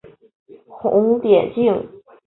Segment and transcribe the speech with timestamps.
[0.67, 1.87] 红点镜。